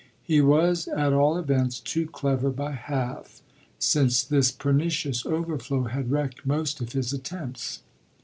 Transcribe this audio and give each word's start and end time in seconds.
He 0.23 0.41
was 0.41 0.87
at 0.87 1.13
all 1.13 1.37
events 1.37 1.79
too 1.79 2.07
clever 2.07 2.49
by 2.49 2.71
half, 2.71 3.43
since 3.77 4.23
this 4.23 4.49
pernicious 4.49 5.27
overflow 5.27 5.83
had 5.83 6.09
wrecked 6.09 6.43
most 6.43 6.81
of 6.81 6.93
his 6.93 7.13
attempts. 7.13 7.83